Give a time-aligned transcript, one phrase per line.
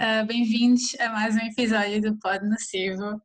[0.00, 3.20] uh, bem-vindos a mais um episódio do Pod Nocivo.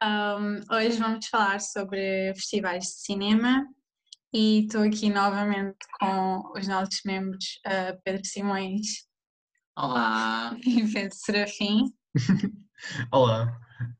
[0.00, 3.66] Um, hoje vamos falar sobre festivais de cinema
[4.32, 9.06] e estou aqui novamente com os nossos membros uh, Pedro Simões.
[9.76, 10.56] Olá!
[10.64, 11.92] E Pedro Serafim.
[13.10, 13.52] Olá!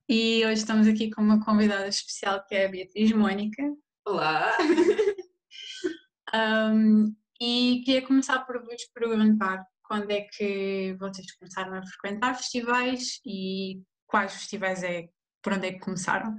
[0.08, 3.62] E hoje estamos aqui com uma convidada especial que é a Beatriz Mônica.
[4.06, 4.56] Olá!
[6.32, 13.20] um, e queria começar por vos perguntar quando é que vocês começaram a frequentar festivais
[13.24, 15.08] e quais festivais é,
[15.42, 16.36] por onde é que começaram?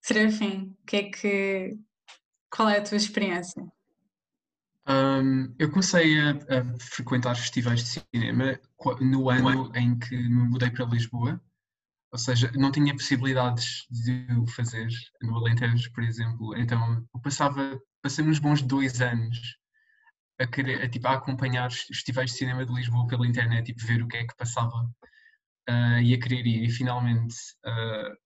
[0.00, 1.78] Serafim, que é que,
[2.48, 3.60] qual é a tua experiência?
[4.88, 8.60] Um, eu comecei a, a, frequentar festivais de cinema
[9.00, 11.40] no ano em que me mudei para Lisboa,
[12.12, 14.86] ou seja, não tinha possibilidades de o fazer
[15.20, 19.58] no Alentejo, por exemplo, então eu passava, passei uns bons dois anos
[20.38, 23.74] a, querer, a, tipo, a acompanhar os festivais de cinema de Lisboa pela internet e
[23.74, 24.84] tipo, ver o que é que passava
[25.68, 26.64] uh, e a querer ir.
[26.64, 28.16] E finalmente, uh,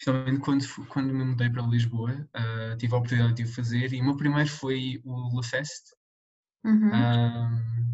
[0.00, 4.00] finalmente quando, quando me mudei para Lisboa, uh, tive a oportunidade de o fazer e
[4.00, 5.94] o meu primeiro foi o La Fest.
[6.64, 6.90] Uhum.
[6.92, 7.86] Um,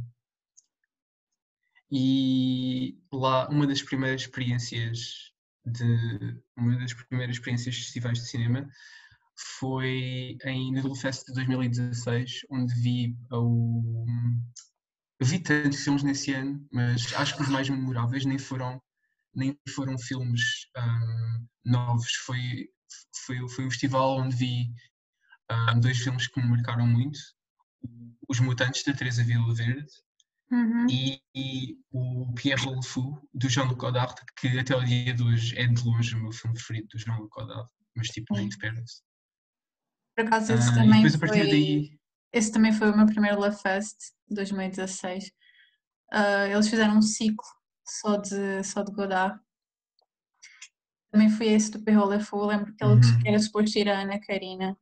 [1.91, 5.31] e lá uma das primeiras experiências
[5.65, 8.67] de uma das primeiras experiências de festivais de cinema
[9.59, 14.05] foi em Noodle Fest de 2016, onde vi o.
[15.21, 18.81] vi tantos filmes nesse ano, mas acho que os mais memoráveis nem foram,
[19.35, 20.43] nem foram filmes
[20.77, 22.13] um, novos.
[22.25, 22.69] Foi,
[23.27, 24.73] foi, foi um festival onde vi
[25.51, 27.19] um, dois filmes que me marcaram muito:
[28.29, 29.93] Os Mutantes, da Teresa Vila Verde.
[30.51, 30.87] Uhum.
[30.87, 35.59] E, e, o Pierre Le Fou, do Jean-Luc Godard, que até o dia de hoje
[35.59, 38.83] é de longe o meu filme preferido do Jean-Luc Godard, mas tipo, nem de perto.
[40.15, 41.29] Por acaso esse ah, também foi...
[41.29, 41.99] Daí...
[42.33, 43.97] Esse também foi o meu primeiro Love Fest,
[44.29, 45.31] 2016.
[46.13, 47.47] Uh, eles fizeram um ciclo
[47.85, 49.39] só de, só de Godard.
[51.11, 52.47] Também foi esse do Perro Le Fou.
[52.47, 53.21] Lembro que ele uhum.
[53.27, 54.77] era suposto ir a Ana Karina,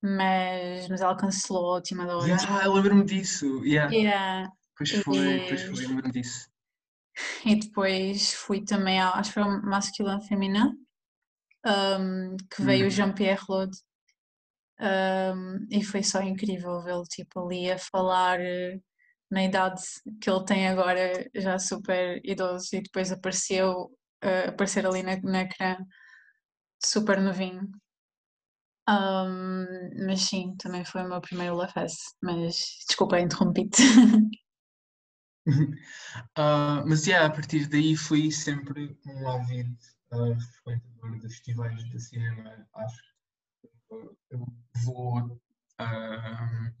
[0.00, 2.26] mas, mas ela cancelou a última da hora.
[2.26, 3.64] Yeah, eu lembro-me disso.
[3.64, 3.92] Yeah.
[3.92, 4.52] Yeah.
[4.76, 5.48] Pois foi, e...
[5.48, 6.48] pois foi, lembro-me disso.
[7.44, 10.72] E depois fui também, ao, acho que foi o Masculin Feminin,
[11.66, 12.90] um, que veio o uhum.
[12.90, 13.76] Jean-Pierre Lode
[14.80, 18.80] um, e foi só incrível vê-lo tipo ali a falar eh,
[19.30, 19.82] na idade
[20.20, 23.92] que ele tem agora, já super idoso, e depois apareceu
[24.24, 25.76] uh, aparecer ali na, na ecrã
[26.84, 27.70] super novinho.
[28.88, 29.66] Um,
[30.06, 32.56] mas sim, também foi o meu primeiro LaFest, mas
[32.88, 33.82] desculpa, interrompi-te.
[35.46, 39.76] uh, mas yeah, a partir daí fui sempre um ávido
[40.12, 43.10] uh, frequentador de festivais de cinema, acho
[44.30, 44.46] eu
[44.84, 46.80] vou uh,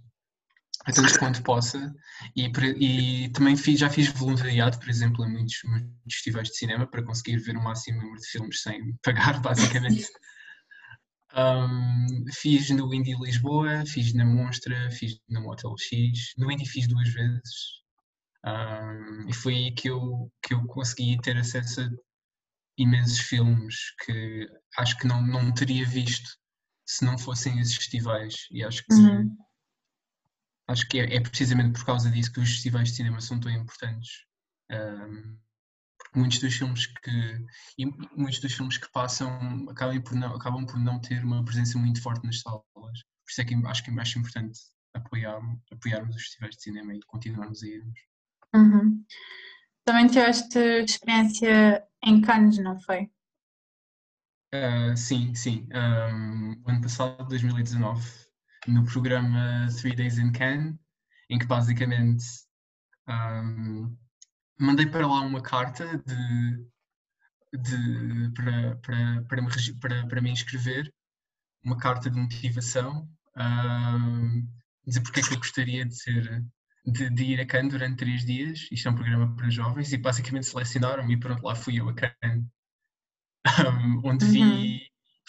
[0.84, 1.94] a tanto quanto possa.
[2.34, 6.86] E, e, também fiz, já fiz voluntariado, por exemplo, em muitos, muitos, festivais de cinema
[6.86, 10.06] para conseguir ver o máximo número de filmes sem pagar, basicamente.
[11.34, 16.88] um, fiz no Indie Lisboa, fiz na Monstra, fiz no Motel X, no Indie fiz
[16.88, 17.80] duas vezes.
[18.44, 21.88] Um, e foi aí que eu, que eu consegui ter acesso a
[22.78, 26.39] imensos filmes que acho que não, não teria visto
[26.90, 28.48] se não fossem esses festivais.
[28.50, 29.36] E acho que, uhum.
[30.68, 33.50] acho que é, é, precisamente por causa disso que os festivais de cinema são tão
[33.50, 34.24] importantes.
[34.70, 35.38] Um,
[35.98, 37.46] porque muitos dos filmes que
[37.78, 37.86] e
[38.16, 42.02] muitos dos filmes que passam acabam por não, acabam por não ter uma presença muito
[42.02, 42.64] forte nas salas.
[42.74, 44.58] Por isso é que acho que é mais importante
[44.94, 45.40] apoiar,
[45.70, 48.00] apoiarmos os festivais de cinema e continuarmos a irmos.
[48.54, 49.04] Uhum.
[49.84, 53.10] Também tiveste experiência em Cannes, não foi?
[54.52, 55.68] Uh, sim, sim.
[55.72, 58.04] Um, ano passado, 2019,
[58.66, 60.76] no programa Three Days in Cannes,
[61.28, 62.24] em que basicamente
[63.08, 63.96] um,
[64.58, 66.66] mandei para lá uma carta de,
[67.56, 70.92] de, para, para, para, me, para, para me inscrever,
[71.64, 74.48] uma carta de motivação, um,
[74.84, 76.44] dizer porque é que eu gostaria de ser
[76.86, 79.96] de, de, ir a Cannes durante três dias, isto é um programa para jovens, e
[79.96, 82.46] basicamente selecionaram-me e pronto, lá fui eu a Cannes
[83.46, 84.42] um, onde vi.
[84.42, 84.78] Uhum.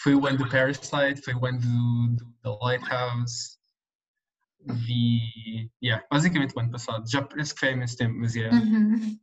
[0.00, 3.56] Foi o ano do Parasite, foi o ano do, do, da Lighthouse.
[4.64, 5.70] Vi.
[5.82, 7.08] Yeah, basicamente o ano passado.
[7.10, 8.56] Já parece que foi há imenso tempo, mas yeah.
[8.56, 9.18] Uhum.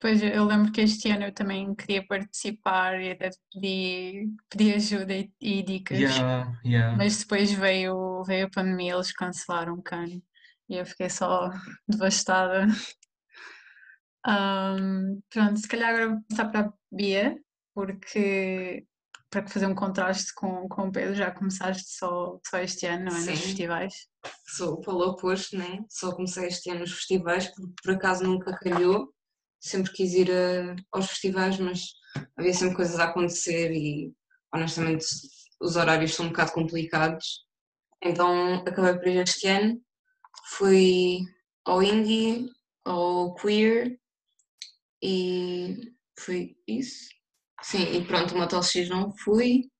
[0.00, 5.14] Pois eu lembro que este ano eu também queria participar e até pedi, pedi ajuda
[5.14, 5.96] e, e dicas.
[5.96, 6.96] Yeah, yeah.
[6.96, 10.20] Mas depois veio, veio a pandemia, eles cancelaram o cano
[10.68, 11.50] e eu fiquei só
[11.88, 12.66] devastada.
[14.26, 17.36] Um, pronto, se calhar agora vou passar para a Bia,
[17.74, 18.86] porque
[19.30, 23.12] para fazer um contraste com, com o Pedro, já começaste só, só este ano, não
[23.12, 23.14] é?
[23.14, 23.36] Nos Sim.
[23.36, 23.94] festivais.
[24.46, 25.80] Sou o oposto, né?
[25.88, 29.12] Só comecei este ano nos festivais, porque por acaso nunca calhou.
[29.58, 31.84] Sempre quis ir a- aos festivais, mas
[32.36, 34.12] havia sempre coisas a acontecer e
[34.54, 35.06] honestamente
[35.60, 37.46] os horários são um bocado complicados.
[38.02, 39.80] Então acabei por ir este ano.
[40.50, 41.20] Fui
[41.64, 42.50] ao indie,
[42.84, 43.98] ao queer
[45.02, 47.08] e foi isso.
[47.62, 49.70] Sim, e pronto, o Motel X não fui,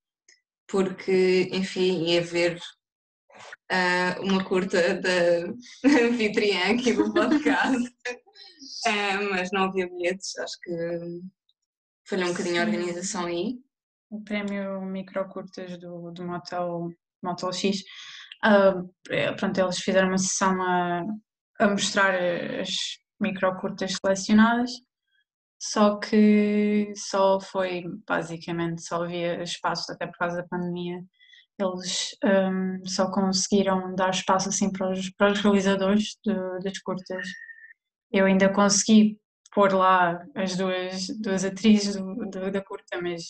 [0.68, 2.60] porque enfim ia ver
[3.70, 5.10] ah, uma curta da
[5.84, 7.92] anfitriã aqui do podcast,
[8.86, 10.72] Ah, mas não havia bilhetes, acho que
[12.08, 13.60] falhou um bocadinho a organização aí.
[14.10, 16.88] o prémio microcurtas do, do Motel,
[17.22, 17.82] Motel X.
[19.10, 21.04] É, pronto, eles fizeram uma sessão a,
[21.60, 22.14] a mostrar
[22.60, 22.70] as
[23.20, 24.72] microcurtas selecionadas,
[25.62, 31.00] só que só foi, basicamente, só havia espaço, até por causa da pandemia.
[31.58, 36.16] Eles ahm, só conseguiram dar espaço assim para os, para os realizadores
[36.64, 37.26] das curtas.
[38.12, 39.18] Eu ainda consegui
[39.54, 43.24] pôr lá as duas, duas atrizes do- do- da curta, mas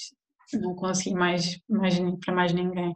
[0.55, 2.95] não consegui mais, mais para mais ninguém.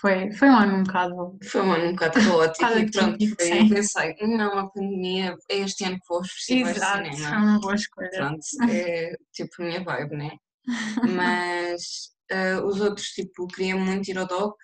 [0.00, 1.38] Foi, foi um ano um bocado.
[1.44, 3.68] Foi um ano um bocado caótico e pronto, foi, sim.
[3.68, 7.36] pensei, não, a pandemia é este ano que vou aos festivais Exato, de foi cinema.
[7.36, 8.10] uma boa escolha.
[8.10, 8.40] Pronto,
[8.70, 10.30] é tipo a minha vibe, né?
[11.16, 14.56] Mas ah, os outros, tipo, queria muito ir ao DOC.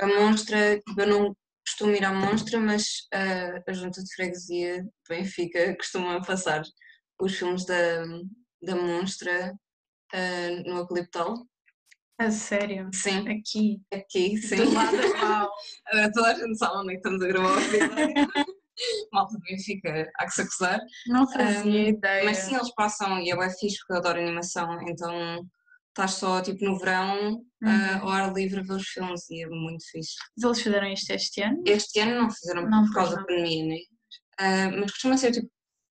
[0.00, 1.36] A Monstra, tipo, eu não
[1.66, 6.62] costumo ir à Monstra, mas ah, a Junta de Freguesia de Benfica costuma passar
[7.20, 8.04] os filmes da,
[8.62, 9.52] da Monstra
[10.14, 11.46] ah, no Eucaliptal.
[12.18, 14.56] A sério, Sim, aqui, aqui, sim.
[14.56, 15.50] do lado uau.
[15.86, 18.14] Agora toda a gente sabe onde é que estamos a gravar o episódio.
[19.12, 20.80] Malta de Benfica, há que se acusar.
[21.06, 22.24] Não fazia Um, ideia.
[22.24, 25.44] Mas sim, eles passam e é bem fixe porque eu adoro animação, então
[25.88, 28.02] estás só tipo no verão ah, Uhum.
[28.02, 30.14] ao ar livre a ver os filmes e é muito fixe.
[30.36, 31.62] Mas eles fizeram isto este ano?
[31.66, 33.76] Este ano não fizeram Não, por causa pois da pandemia, né?
[34.40, 35.48] Ah, mas costuma ser tipo,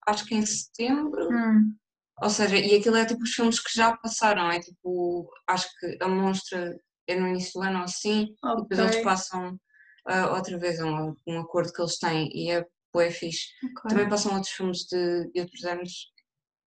[0.09, 1.75] acho que em setembro, Hum,
[2.23, 5.99] ou seja, e aquilo é tipo os filmes que já passaram, é tipo, acho que
[6.01, 6.79] a Monstra
[7.09, 9.59] é no início do ano ou assim, e depois eles passam
[10.07, 12.65] ah, outra vez um, um acordo que eles têm e é
[12.95, 13.47] bué fixe.
[13.65, 13.91] ok.
[13.91, 16.13] Também passam outros filmes de, de outros anos.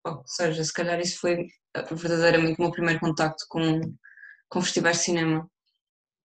[0.06, 3.80] Ou seja, se calhar isso foi uh, verdadeiramente o meu primeiro contacto com,
[4.50, 5.50] com festivais de cinema.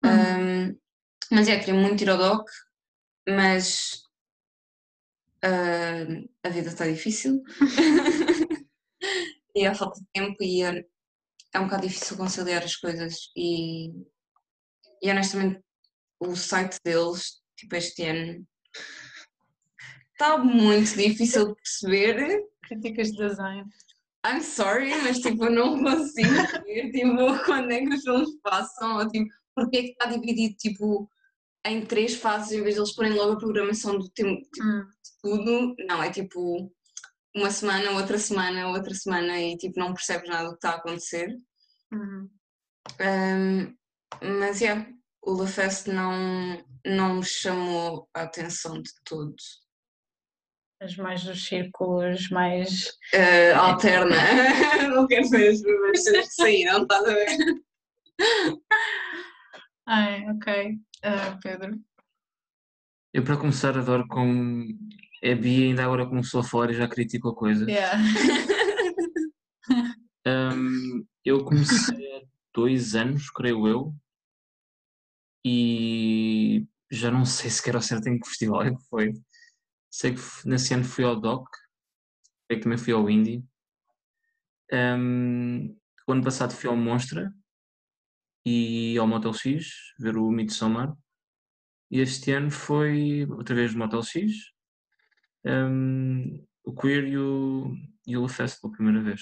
[0.04, 0.70] Uhum.
[0.70, 0.80] Um,
[1.32, 2.50] mas é, queria muito ir ao DOC,
[3.30, 4.02] mas
[5.46, 7.44] uh, a vida está difícil.
[9.56, 10.86] e há falta de tempo e é,
[11.54, 13.32] é um bocado difícil conciliar as coisas.
[13.36, 13.90] E,
[15.02, 15.62] e honestamente,
[16.20, 18.46] o site deles, tipo este ano,
[20.14, 22.44] está muito difícil de perceber.
[22.64, 23.66] Críticas de design.
[24.26, 26.30] I'm sorry, mas tipo, eu não consigo
[26.66, 30.56] ver tipo, quando é que os filmes passam, ou tipo, porque é que está dividido
[30.58, 31.10] tipo,
[31.66, 34.86] em três fases em vez de eles porem logo a programação do tempo tipo, Hum,
[34.86, 35.76] de tudo.
[35.88, 36.72] Não, é tipo
[37.36, 40.76] uma semana, outra semana, outra semana e tipo não percebes nada do que está a
[40.76, 41.38] acontecer.
[41.92, 42.30] uhum.
[43.00, 43.76] Um,
[44.22, 44.88] mas é,
[45.22, 49.36] o La Fest não, não me chamou a atenção de todo.
[50.82, 52.88] Mas mais dos círculos, mais.
[53.14, 54.16] Uh, alterna,
[54.90, 57.38] não quero ver as primeiras cenas que saíram, estás a ver?
[59.88, 60.80] Ai, ok.
[61.04, 61.80] Ah, Pedro.
[63.14, 64.66] Eu, para começar, adoro como
[65.24, 67.68] a Bia ainda agora começou a falar e já criticou coisas.
[67.68, 67.98] Yeah.
[70.24, 72.22] Um, eu comecei há
[72.54, 73.96] dois anos, creio eu,
[75.46, 79.14] e já não sei sequer ao certo em que festival é que foi.
[79.90, 81.48] Sei que nesse ano fui ao DOC,
[82.48, 83.44] sei que também fui ao Indie.
[84.72, 85.76] Um,
[86.08, 87.34] o ano passado fui ao Monstra
[88.46, 90.96] e ao Motel X, ver o Midsommar.
[91.90, 94.51] E este ano foi outra vez o Motel X,
[95.46, 97.74] um, o Queer e o,
[98.06, 99.22] e o Fest pela primeira vez.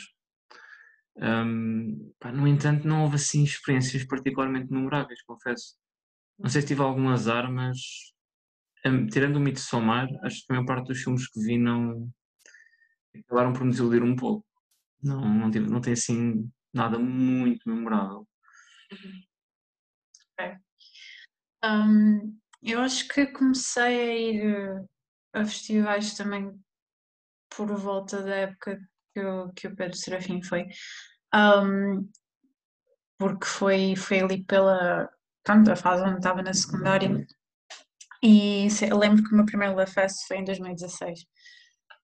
[1.17, 5.75] Um, pá, no entanto, não houve assim experiências particularmente memoráveis, confesso.
[6.38, 7.77] Não sei se tive algum azar, mas
[8.85, 12.09] um, tirando o Midsommar, acho que a maior parte dos filmes que vi não
[13.15, 14.45] acabaram por me desiludir um pouco.
[15.03, 18.27] Não, não, tive, não tem assim nada muito memorável.
[21.63, 24.85] Um, eu acho que comecei a ir
[25.33, 26.51] a festivais também
[27.55, 28.79] por volta da época
[29.13, 30.67] que o, que o Pedro Serafim foi.
[31.33, 32.09] Um,
[33.17, 35.09] porque foi, foi ali pela
[35.43, 37.25] pronto, a fase onde estava na secundária.
[38.24, 41.25] E eu lembro que o meu primeiro La Fest foi em 2016.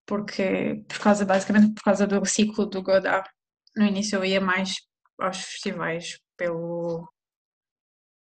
[0.06, 3.28] Porque, por causa, basicamente por causa do ciclo do Godard.
[3.76, 4.74] No início eu ia mais
[5.18, 7.08] aos festivais pelo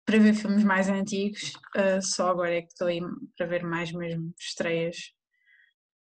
[0.07, 3.01] para ver filmes mais antigos, uh, só agora é que estou aí
[3.37, 5.11] para ver mais mesmo estreias.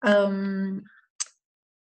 [0.05, 0.81] Um,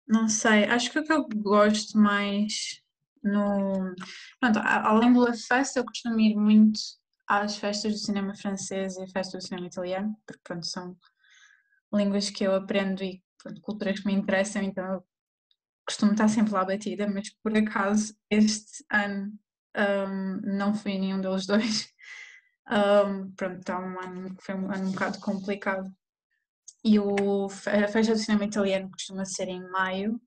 [0.09, 2.83] não sei, acho que o que eu gosto mais
[3.23, 3.95] no.
[4.41, 6.81] Pronto, além do La Festa, eu costumo ir muito
[7.29, 10.97] às festas do cinema francês e à festa do cinema italiano, porque pronto, são
[11.95, 15.05] línguas que eu aprendo e pronto, culturas que me interessam, então eu
[15.87, 19.33] costumo estar sempre lá batida, mas por acaso este ano
[19.77, 21.89] um, não fui nenhum deles dois.
[22.71, 25.91] Um, pronto, está um ano, foi um ano um bocado complicado.
[26.85, 30.21] E o, a festa do cinema italiano costuma ser em maio,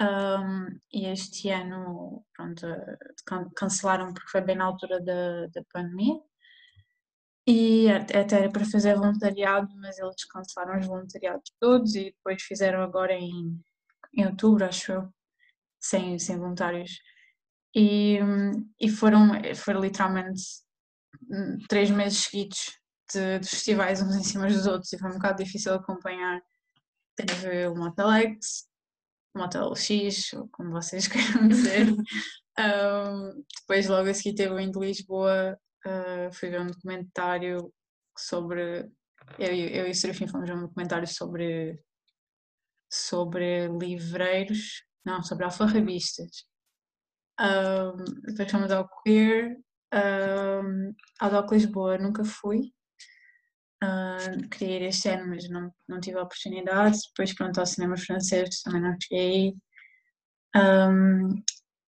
[0.00, 2.66] um, e este ano pronto,
[3.54, 6.20] cancelaram porque foi bem na altura da, da pandemia.
[7.46, 12.82] E até era para fazer voluntariado, mas eles cancelaram os voluntariados todos e depois fizeram
[12.82, 13.60] agora em,
[14.14, 15.14] em outubro, acho eu,
[15.80, 16.92] sem, sem voluntários.
[17.74, 18.18] E,
[18.80, 20.69] e foram, foram literalmente hum,
[21.68, 22.78] três meses seguidos
[23.12, 26.40] de, de, festivais uns em cima dos outros e foi um bocado difícil acompanhar.
[27.16, 28.68] Teve o Motel X,
[29.34, 31.86] o Motel X, ou como vocês queiram dizer.
[32.58, 35.58] um, depois, logo a seguir, teve o de Lisboa.
[35.86, 37.72] Uh, fui ver um documentário
[38.16, 38.90] sobre.
[39.38, 41.80] Eu, eu e o Serafim fomos ver um documentário sobre,
[42.90, 46.44] sobre livreiros, não, sobre alfarrabistas.
[47.40, 49.56] Um, depois fomos ao Queer,
[49.92, 52.72] um, ao Doc Lisboa nunca fui.
[53.82, 56.98] Uh, queria ir este ano, mas não, não tive a oportunidade.
[57.08, 59.54] Depois, pronto, ao cinema francês também não cheguei
[60.54, 61.42] Um,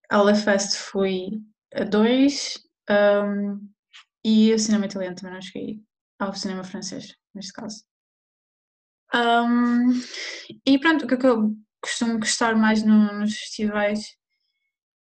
[0.08, 1.42] ao La Fest fui
[1.74, 3.68] a dois um,
[4.24, 5.82] e o cinema italiano também não cheguei
[6.18, 7.84] ao cinema francês, neste caso.
[9.14, 9.90] Um,
[10.64, 14.16] e pronto, o que, é que eu costumo gostar mais no, nos festivais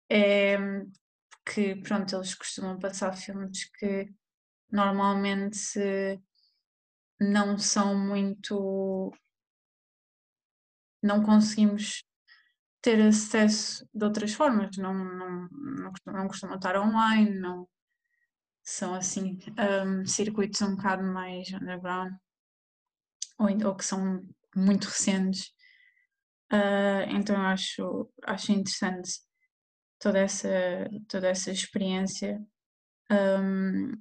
[0.10, 0.58] é
[1.50, 4.14] que, pronto, eles costumam passar filmes que
[4.72, 5.80] normalmente
[7.20, 9.12] não são muito.
[11.02, 12.04] não conseguimos
[12.82, 15.50] ter acesso de outras formas, não, não,
[16.06, 17.68] não, costumam estar online, não
[18.64, 22.14] são assim um, circuitos um bocado mais underground
[23.40, 24.22] ou, ou que são
[24.56, 25.48] muito recentes.
[26.52, 29.20] Uh, então acho, acho interessante
[30.00, 30.50] toda essa,
[31.08, 32.42] toda essa experiência,
[33.12, 33.92] um,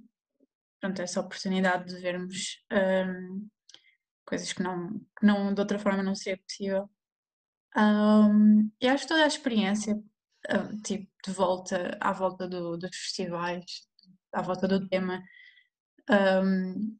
[0.80, 3.48] pronto, essa oportunidade de vermos um,
[4.24, 6.88] coisas que não, que não, de outra forma não seria possível.
[7.76, 12.96] Um, e acho que toda a experiência, uh, tipo, de volta, à volta do, dos
[12.96, 13.64] festivais,
[14.32, 15.22] à volta do tema,
[16.10, 16.96] um,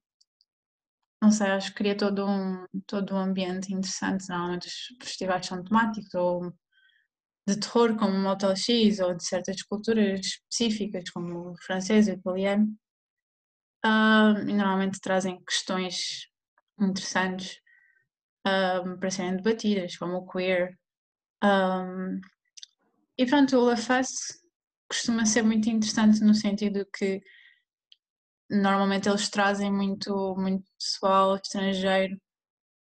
[1.20, 4.28] não sei, acho que cria todo um, todo um ambiente interessante.
[4.28, 6.52] Normalmente os festivais são temáticos ou
[7.48, 12.12] de terror como o Motel X ou de certas culturas específicas como o francês e
[12.12, 12.66] o italiano.
[13.84, 16.28] Uh, e normalmente trazem questões
[16.78, 17.60] interessantes
[18.42, 20.78] para serem debatidas como o queer.
[21.42, 22.20] Um,
[23.16, 24.38] e pronto, o LaFace
[24.88, 27.20] costuma ser muito interessante no sentido que
[28.50, 32.18] normalmente eles trazem muito, muito pessoal estrangeiro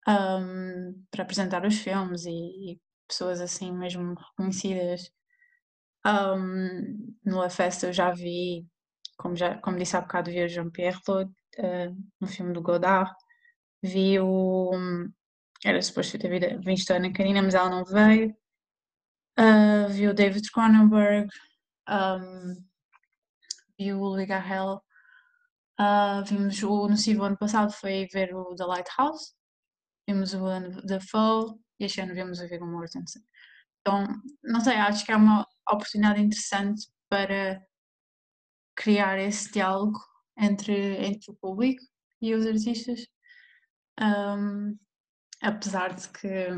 [0.09, 5.11] um, para apresentar os filmes e, e pessoas assim mesmo reconhecidas.
[6.07, 8.67] Um, no La Festa eu já vi,
[9.19, 13.13] como, já, como disse há bocado, vi o Jean-Pierre Claude uh, no filme do Godard.
[13.83, 14.71] Vi o.
[15.65, 18.37] Era suposto ter visto a Ana Karina, mas ela não veio.
[19.39, 21.29] Uh, vi o David Cronenberg.
[21.89, 22.55] Um,
[23.79, 24.83] vi o Louis Garrel.
[25.79, 29.35] Uh, vimos o Nocivo ano passado, foi ver o The Lighthouse.
[30.09, 30.47] Vimos o
[30.87, 33.23] The Fall e este ano vemos a Viggo Mortensen.
[33.81, 34.05] Então,
[34.43, 37.65] não sei, acho que é uma oportunidade interessante para
[38.75, 39.99] criar esse diálogo
[40.37, 41.83] entre, entre o público
[42.21, 43.07] e os artistas,
[44.01, 44.77] um,
[45.41, 46.49] apesar de que,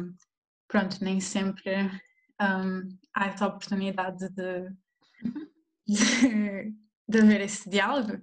[0.66, 1.72] pronto, nem sempre
[2.40, 4.70] um, há essa oportunidade de,
[5.86, 6.74] de,
[7.08, 8.22] de haver esse diálogo.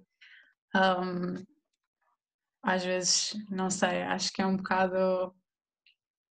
[0.76, 1.46] Um,
[2.64, 5.34] às vezes, não sei, acho que é um bocado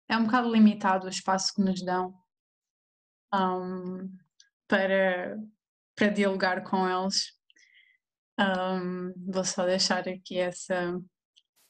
[0.08, 2.14] é um bocado limitado o espaço que nos dão
[3.34, 4.16] um,
[4.68, 5.38] para,
[5.94, 7.32] para dialogar com eles.
[8.38, 11.00] Um, vou só deixar aqui essa,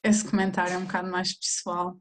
[0.02, 1.98] esse comentário um bocado mais pessoal.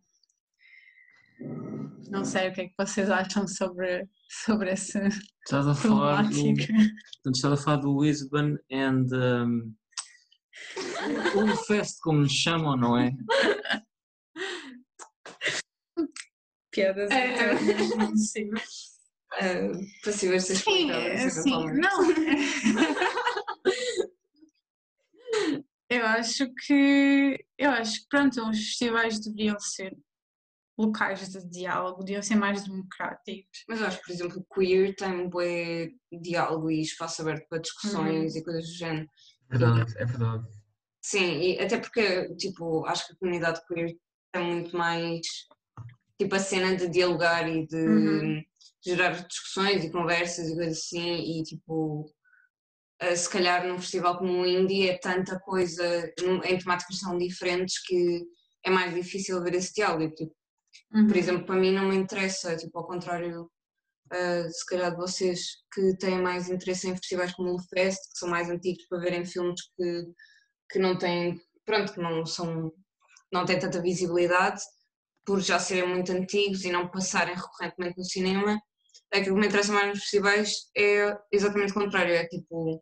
[2.09, 4.07] Não sei o que é que vocês acham sobre,
[4.45, 4.99] sobre esse
[5.45, 6.53] estás a falar do,
[7.31, 9.75] estás a falar do Lisbon and um,
[11.35, 13.11] o Fest, como lhe chamam, não é?
[16.73, 18.49] piadas é, internas, sim.
[18.49, 20.89] Uh, passíveis de ser Sim,
[21.29, 22.03] sim, não.
[25.89, 29.95] Eu acho que eu acho que pronto, os festivais deveriam ser
[30.75, 33.63] locais de diálogo, deviam ser mais democráticos.
[33.67, 35.39] Mas eu acho que, por exemplo, queer tem um bom
[36.11, 39.07] diálogo e espaço aberto para discussões e coisas do género.
[39.49, 40.47] Verdade, é verdade.
[40.99, 43.95] Sim, e até porque, tipo, acho que a comunidade queer
[44.31, 45.21] tem muito mais,
[46.23, 48.43] tipo, a cena de dialogar e de Uhum.
[48.83, 52.05] gerar discussões e conversas e coisas assim, e tipo,
[52.99, 55.83] eh, se calhar num festival como o Indie é tanta coisa,
[56.45, 58.23] em temáticas tão diferentes que
[58.65, 60.33] é mais difícil ver esse diálogo, tipo,
[60.93, 61.07] Uhum.
[61.07, 65.39] por exemplo, para mim não me interessa, tipo, ao contrário, uh, se calhar de vocês
[65.73, 69.25] que têm mais interesse em festivais como o Fest, que são mais antigos para verem
[69.25, 70.03] filmes que,
[70.71, 72.71] que não têm, pronto, que não são,
[73.31, 74.61] não têm tanta visibilidade,
[75.25, 78.59] por já serem muito antigos e não passarem recorrentemente no cinema,
[79.13, 82.75] aquilo que me interessa mais nos festivais é exatamente o contrário, é tipo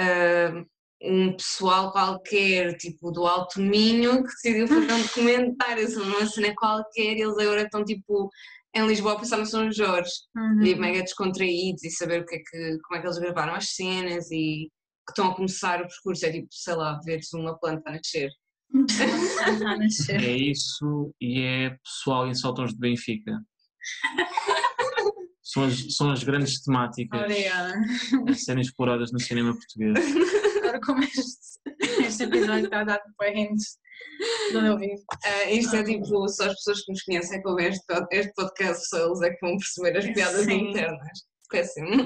[0.00, 0.66] uh,
[1.02, 6.54] um pessoal qualquer, tipo do Alto Minho, que decidiu fazer um documentário sobre uma cena
[6.54, 8.30] qualquer e eles agora estão tipo
[8.74, 10.62] em Lisboa a pensar no São Jorge Uhum.
[10.62, 13.70] e mega descontraídos e saber o que é que, como é que eles gravaram as
[13.70, 14.70] cenas e
[15.06, 18.30] que estão a começar o percurso, é tipo, sei lá, veres uma planta a nascer.
[20.10, 23.32] É isso e é pessoal em sótãos de Benfica.
[25.42, 27.72] São as, são as grandes temáticas Obrigada.
[28.28, 29.98] a serem exploradas no cinema português.
[30.58, 35.02] Agora como este, este episódio está a dar para de onde eu vivo.
[35.24, 38.88] Ah, isto é tipo, só as pessoas que nos conhecem que ouvem este, este podcast,
[38.88, 40.68] só eles é que vão perceber as piadas Sim.
[40.68, 41.18] internas.
[41.50, 42.04] Péssimo.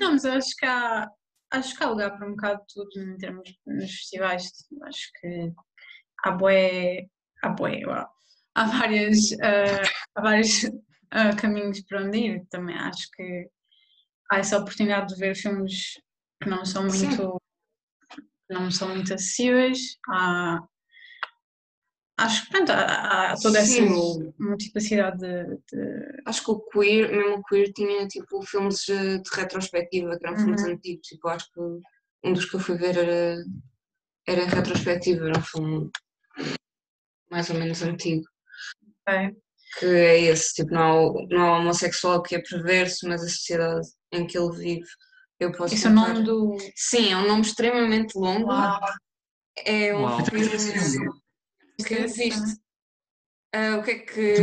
[0.00, 1.06] Não, mas eu acho que há,
[1.50, 4.50] acho que há lugar para um bocado de tudo em termos nos festivais.
[4.84, 5.52] Acho que
[6.24, 7.06] há bué,
[7.42, 8.08] há uau.
[8.54, 9.82] há várias, ah,
[10.14, 10.64] há vários
[11.10, 12.46] ah, caminhos para onde ir.
[12.50, 13.48] Também acho que
[14.30, 16.00] há essa oportunidade de ver filmes
[16.42, 17.06] que não são Sim.
[17.06, 17.42] muito,
[18.48, 19.78] que não são muito acessíveis.
[20.08, 20.60] Há,
[22.18, 26.60] acho que pronto, há, há toda essa Sim, o- multiplicidade de, de- Acho que o
[26.60, 30.72] queer, mesmo o queer, tinha tipo filmes de retrospectiva, que eram filmes Uhum.
[30.72, 31.06] antigos.
[31.06, 31.60] Tipo, acho que
[32.24, 33.36] um dos que eu fui ver era,
[34.26, 35.90] era em retrospectiva, era um filme
[37.30, 38.24] mais ou menos antigo.
[39.08, 39.30] é,
[39.78, 43.28] Que é esse, tipo, não há, o- não há homossexual que é perverso, mas a
[43.28, 44.86] sociedade em que ele vive.
[45.38, 46.56] Eu posso Esse é o nome do.
[46.74, 48.46] Sim, é um nome extremamente longo.
[48.50, 48.80] Uau,
[49.66, 50.24] É um Uau.
[50.24, 51.10] filme.
[51.84, 52.60] Que viste.
[53.54, 54.34] Ah, o que é que.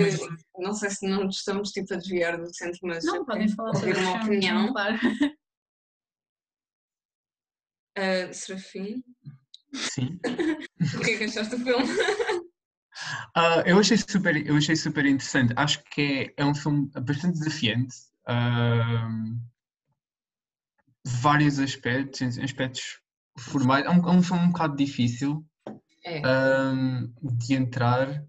[0.58, 3.04] Não sei se não estamos tipo, a desviar do centro, mas.
[3.04, 4.74] Não, podem falar sobre uma opinião.
[4.74, 4.98] claro.
[7.96, 9.04] Ah, Serafim,
[9.74, 10.20] Sim.
[10.98, 11.86] o que é que achaste do filme?
[13.36, 15.52] Ah, eu, achei super, eu achei super interessante.
[15.58, 17.96] Acho que é, é um filme bastante desafiante.
[18.28, 19.40] ahm,
[21.04, 23.02] vários aspectos, aspectos
[23.40, 23.84] formais.
[23.86, 25.44] É um, é um filme um bocado difícil
[26.06, 26.22] É.
[26.26, 28.24] ahm, de entrar.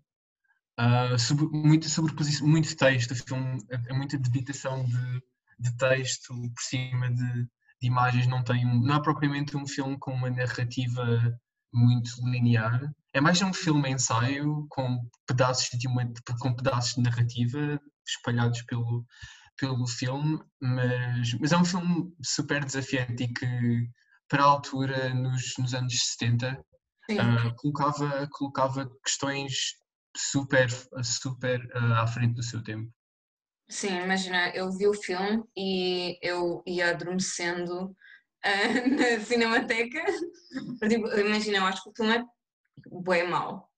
[0.77, 3.15] ah, sobre, muita sobreposição, muito texto.
[3.71, 5.23] É, é muita debitação de,
[5.59, 8.27] de texto por cima de, de imagens.
[8.27, 11.05] Não, tem, um- não é propriamente um filme com uma narrativa
[11.73, 12.81] muito linear.
[13.13, 16.05] É mais um filme ensaio com pedaços de uma,
[16.41, 19.05] com pedaços de narrativa espalhados pelo,
[19.57, 23.89] pelo filme, mas, mas é um filme super desafiante e que
[24.29, 26.59] para a altura, nos, nos anos 70,
[27.11, 29.75] Ah, colocava, colocava questões
[30.17, 30.69] super,
[31.03, 32.93] super ah, à frente do seu tempo.
[33.69, 37.97] Sim, imagina, eu vi o filme e eu ia adormecendo
[38.43, 38.49] ah,
[39.19, 40.05] na cinemateca.
[40.89, 42.25] Tipo, imagina, eu acho que o filme é
[43.03, 43.71] bem mau,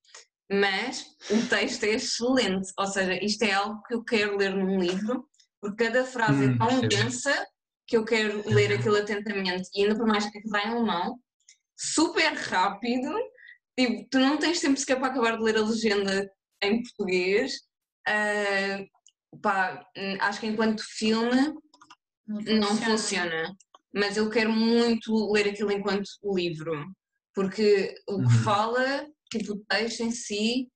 [0.50, 2.72] mas o texto é excelente.
[2.78, 5.28] Ou seja, isto é algo que eu quero ler num livro,
[5.60, 6.88] porque cada frase é Hum, tão percebo.
[6.88, 7.46] densa
[7.86, 9.68] que eu quero ler aquilo atentamente.
[9.74, 11.20] E ainda por mais que vai em alemão,
[11.76, 13.12] super rápido.
[13.78, 16.30] Tipo, tu não tens tempo sequer para acabar de ler a legenda
[16.62, 17.60] em português.
[18.06, 18.84] Ah,
[19.42, 19.86] pá,
[20.20, 21.54] acho que enquanto filme
[22.26, 23.54] não funciona.
[23.94, 26.72] Mas eu quero muito ler aquilo enquanto livro,
[27.34, 28.42] porque o que Uhum.
[28.44, 30.68] fala, tipo, o texto em si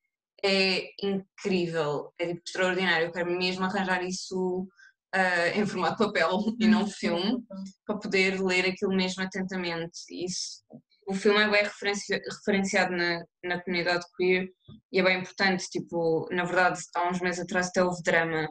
[0.43, 3.09] é incrível, é tipo, extraordinário.
[3.09, 4.67] Eu quero mesmo arranjar isso
[5.13, 7.43] ah, em formato de papel e não filme,
[7.87, 9.99] para poder ler aquilo mesmo atentamente.
[10.11, 10.63] Isso,
[11.11, 14.49] o filme é bem referenci- referenciado na, na comunidade queer
[14.93, 15.69] e é bem importante.
[15.69, 18.49] Tipo, na verdade, há uns meses atrás até houve drama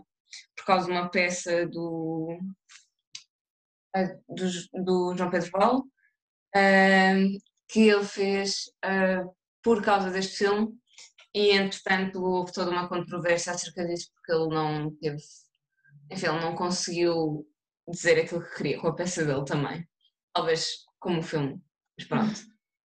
[0.58, 2.38] por causa de uma peça do,
[3.96, 5.84] ah, do, do João Pedro Val
[6.54, 7.38] ahm,
[7.70, 9.24] que ele fez ah,
[9.64, 10.68] por causa deste filme
[11.34, 15.18] e entretanto houve toda uma controvérsia acerca disso porque ele não teve,
[16.12, 17.48] enfim, ele não conseguiu
[17.88, 19.88] dizer aquilo que queria com a peça dele também,
[20.34, 21.62] talvez como o filme
[22.00, 22.40] Mas pronto,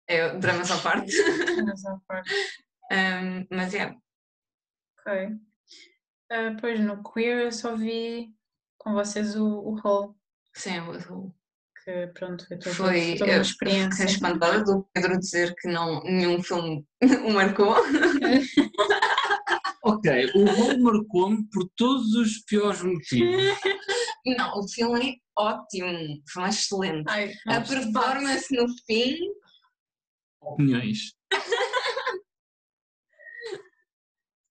[0.08, 1.12] é dramas à parte.
[1.66, 2.30] Mas à parte.
[2.92, 5.30] Um, mas é, Ok.
[6.30, 8.34] Ah, pois no Queer eu só vi
[8.76, 10.14] com vocês o, o Hall,
[10.54, 11.32] sim, o-
[11.82, 14.04] que pronto, foi toda, foi toda uma experiência.
[14.04, 16.86] espantada do Pedro dizer que não, nenhum filme
[17.26, 17.74] o marcou.
[19.84, 23.42] Ok, o rol marcou-me por todos os piores motivos.
[24.24, 27.04] Não, o filme é ótimo, o filme é excelente.
[27.08, 29.18] Ai, A performance no fim,
[30.40, 31.14] Opiniões.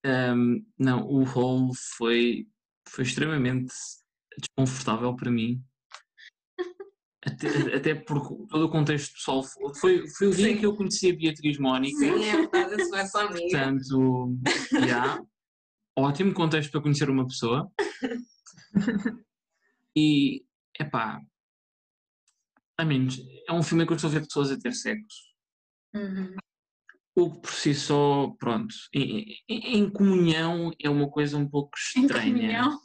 [0.04, 2.48] Ahm, não, o rol foi,
[2.88, 3.72] foi extremamente
[4.38, 5.62] desconfortável para mim.
[7.24, 9.44] Até, até porque todo o contexto pessoal
[9.80, 10.58] foi, foi o dia em Sim.
[10.60, 11.96] que eu conheci a Beatriz Mónica.
[11.96, 13.40] sim, é verdade, a sua é só amiga.
[13.48, 14.38] Portanto,
[14.88, 15.22] já,
[15.96, 17.70] ótimo contexto para conhecer uma pessoa.
[19.94, 20.44] E,
[20.80, 21.20] epá,
[22.78, 25.18] a menos, é um filme em que eu estou a ver pessoas a ter sexo.
[25.94, 26.34] Uhum.
[27.14, 31.72] O que por si só, pronto, em, em- em comunhão é uma coisa um pouco
[31.94, 32.32] Em estranha.
[32.32, 32.80] comunhão.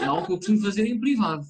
[0.00, 1.46] É algo que eu costumo fazer em privado.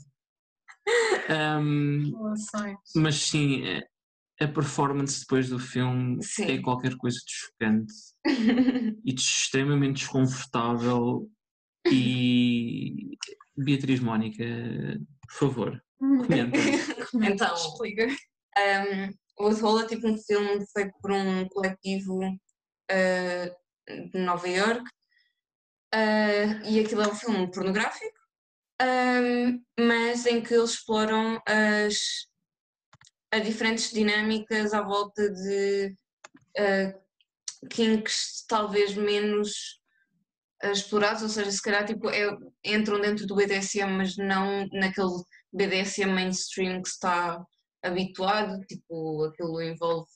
[1.32, 2.78] Relações.
[2.96, 6.44] mas sim, a- a performance depois do filme Sim.
[6.44, 7.92] é qualquer coisa de chocante
[9.04, 11.28] e de extremamente desconfortável.
[11.90, 13.16] E
[13.56, 14.44] Beatriz Mónica,
[15.26, 16.58] por favor, comenta.
[17.22, 18.06] Então, Explica.
[18.08, 24.82] Um, o Soul é tipo um filme feito por um coletivo uh, de Nova York
[25.94, 28.17] uh, e aquilo é um filme pornográfico,
[28.82, 32.26] um, mas em que eles exploram as,
[33.32, 35.94] as diferentes dinâmicas à volta de
[36.58, 39.80] uh, kinks talvez menos
[40.64, 45.22] uh, explorados, ou seja, se calhar tipo, é- entram dentro do BDSM, mas não naquele
[45.52, 47.42] BDSM mainstream que está
[47.82, 50.08] habituado, tipo, aquilo envolve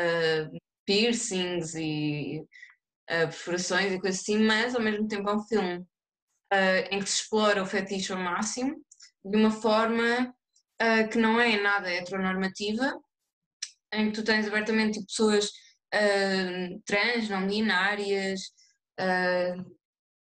[0.00, 0.50] ah,
[0.84, 2.44] piercings e
[3.08, 5.86] ah, perfurações e coisas assim, mas ao mesmo tempo é um filme
[6.50, 8.76] ah, em que se explora o fetiche ao máximo,
[9.24, 10.34] de uma forma
[10.80, 12.98] ah, que não é nada heteronormativa,
[13.92, 15.50] em que tu tens abertamente tipo, pessoas
[15.92, 18.40] ah, trans, não binárias,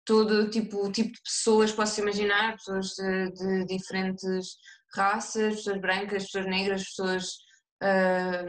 [0.06, 4.58] todo tipo, tipo de pessoas que posso imaginar, pessoas de, de diferentes
[4.94, 7.38] raças, pessoas brancas, pessoas negras, pessoas,
[7.82, 8.46] ah,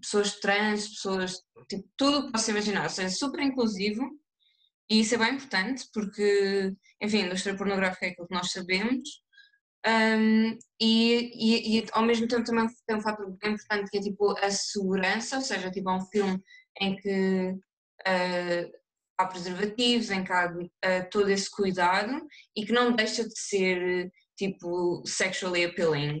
[0.00, 4.19] pessoas trans, pessoas, tipo, tudo o que posso imaginar, ou seja, super inclusivo
[4.90, 9.08] e isso é bem importante porque, enfim, a indústria pornográfica é aquilo que nós sabemos
[9.86, 14.00] um, e, e, e ao mesmo tempo também tem um fator bem importante que é
[14.00, 16.42] tipo a segurança, ou seja, tipo, é um filme
[16.80, 17.54] em que
[18.04, 18.68] ah,
[19.18, 20.52] há preservativos, em que há
[20.84, 26.20] ah, todo esse cuidado e que não deixa de ser tipo sexually appealing.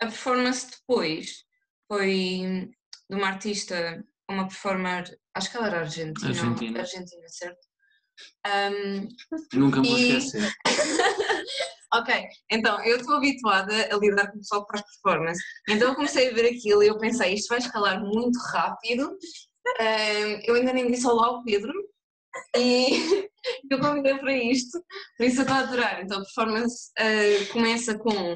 [0.00, 1.44] A performance depois
[1.86, 2.70] foi
[3.10, 6.80] de uma artista, uma performer, acho que ela era argentina, Argentina.
[6.80, 7.69] argentina certo?
[8.46, 9.08] Um,
[9.58, 10.52] Nunca me vou E- esquecer.
[11.92, 12.14] Ok,
[12.48, 15.42] então eu estou habituada a lidar com o pessoal que faz performance.
[15.68, 19.10] Então eu comecei a ver aquilo e eu pensei, isto vai escalar muito rápido.
[19.80, 21.72] Ahm, eu ainda nem disse olá ao Pedro
[22.56, 22.86] e
[23.68, 24.80] eu convidei para isto,
[25.16, 26.00] por isso eu estou a adorar.
[26.02, 28.34] Então a performance ah, começa com.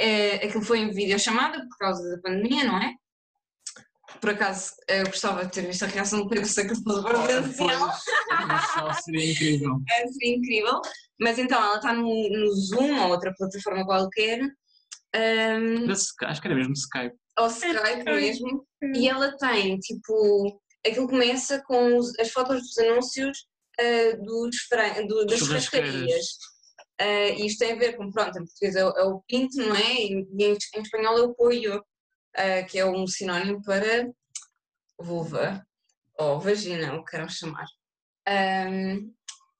[0.00, 2.94] Uh, aquilo foi em videochamada por causa da pandemia, não é?
[4.20, 6.46] Por acaso eu gostava de ter visto a reação do Pedro.
[8.46, 9.76] Mas só seria incrível.
[9.90, 10.80] É, seria incrível.
[11.18, 14.40] Mas então ela está no, no Zoom ou outra plataforma qualquer,
[15.86, 17.14] Na Sky- Acho que era mesmo Skype.
[17.38, 20.60] ou Skype mesmo, e ela tem tipo.
[20.86, 23.46] Aquilo começa com os- as fotos dos anúncios
[23.78, 26.26] ah, dos fran- do- das churrascarias.
[27.00, 29.74] E isto tem a ver com, pronto, em português é, o- é o pinto, não
[29.74, 29.94] é?
[29.94, 31.84] E, e em, em espanhol é o pollo,
[32.36, 34.10] ah, que é um sinónimo para
[34.98, 35.66] vulva
[36.18, 37.66] ou vagina, o que queiram chamar.
[38.26, 39.12] Ahm,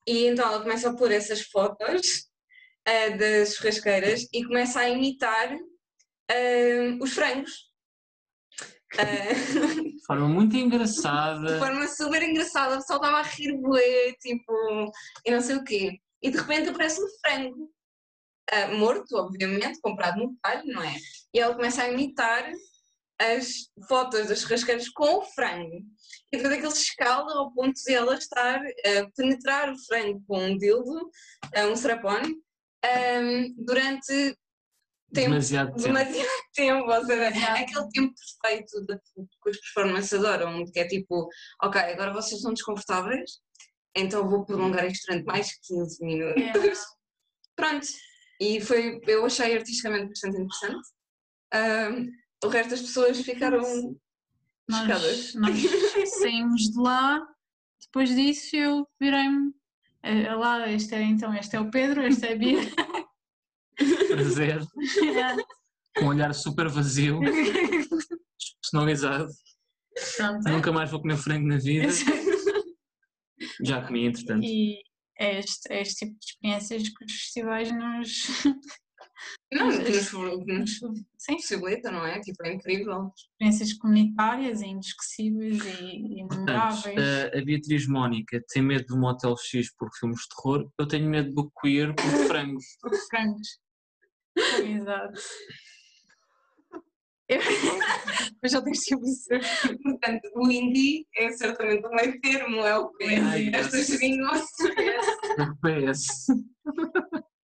[0.06, 2.28] e então ela começa a pôr essas fotos
[2.86, 5.52] ah, das churrasqueiras e começa a imitar
[6.30, 7.70] ahm, os frangos.
[8.98, 11.58] Ah, De forma muito de engraçada.
[11.58, 14.52] forma super engraçada, o pessoal estava a rir bué, tipo,
[15.24, 15.98] e não sei o quê.
[16.22, 17.72] E de repente aparece um frango,
[18.76, 20.94] morto, obviamente, comprado no talho, não é?
[21.34, 22.52] E ela começa a imitar
[23.20, 25.82] as fotos das churrasqueiras com o frango.
[26.32, 30.42] E depois aquilo se escala ao ponto de ela estar a penetrar o frango com
[30.42, 31.10] um dildo,
[31.54, 32.34] ah, um strapone,
[32.82, 34.36] ahm, durante
[35.12, 35.82] tempo Demasiado tempo.
[35.82, 37.56] demasiado tempo, ou seja, Demasiado.
[37.56, 41.28] aquele tempo perfeito de, que os performances adoram, que é tipo,
[41.62, 43.38] ok, agora vocês estão desconfortáveis,
[43.94, 46.40] então vou prolongar isto durante mais 15 minutos.
[46.40, 46.72] Yeah.
[47.56, 47.86] Pronto,
[48.40, 50.88] e foi, eu achei artisticamente bastante interessante.
[51.52, 52.10] Ahm,
[52.44, 53.62] o resto das pessoas ficaram
[54.70, 55.34] chocadas.
[55.34, 57.20] Nós, nós saímos de lá,
[57.82, 59.52] depois disso eu virei-me.
[60.02, 62.60] eh, Lá, este é então, este é o Pedro, este é a Bia.
[64.08, 64.60] Prazer.
[65.96, 67.18] Com um olhar super vazio,
[68.62, 69.28] personalizado.
[70.16, 70.52] Pronto, é.
[70.52, 71.88] Nunca mais vou comer frango na vida.
[73.62, 74.44] Já comi, entretanto.
[74.44, 74.78] E
[75.18, 78.24] é este, é este tipo de experiências que os festivais nos.
[79.52, 80.16] Não, que nos, que
[80.52, 82.20] nos nos- Sim, possibilita, não é?
[82.20, 83.12] Tipo, é incrível.
[83.16, 86.98] experiências comunitárias e inesquecíveis e, e Portanto, memoráveis.
[87.34, 91.32] a, Beatriz Mónica tem medo do Motel X por filmes de terror, eu tenho medo
[91.34, 92.64] do queer por frangos.
[93.10, 93.48] frangos.
[94.64, 95.20] Exato.
[97.28, 97.38] Eu,
[98.42, 99.40] eu já tenho tipo ser.
[99.82, 103.98] Portanto, o indie é certamente um meio termo, é o que Ai, estas yes.
[103.98, 104.40] gringos.
[105.62, 106.26] PS.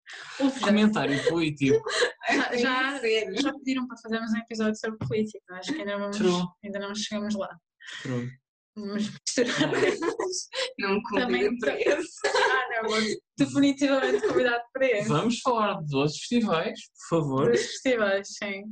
[0.63, 1.81] Comentário político.
[2.29, 3.41] Já- já- Sério.
[3.41, 6.93] Já pediram para fazermos um episódio sobre política, acho que ainda não, vamos, ainda não
[6.93, 7.57] chegamos lá.
[8.01, 8.29] True.
[8.75, 9.71] Vamos misturar.
[10.79, 12.27] Não me convidem para esse.
[12.27, 12.99] ah, não, vou
[13.37, 15.07] definitivamente convidado para esse.
[15.09, 17.51] Vamos falar de outros festivais, por favor.
[17.51, 18.63] Dos festivais, sim.